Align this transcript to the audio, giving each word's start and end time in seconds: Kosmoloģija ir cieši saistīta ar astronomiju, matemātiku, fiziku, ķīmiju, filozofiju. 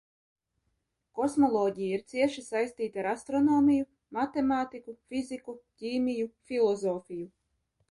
Kosmoloģija 1.19 1.97
ir 1.97 2.01
cieši 2.13 2.43
saistīta 2.45 3.03
ar 3.03 3.11
astronomiju, 3.11 3.87
matemātiku, 4.21 4.97
fiziku, 5.13 5.59
ķīmiju, 5.85 6.35
filozofiju. 6.51 7.33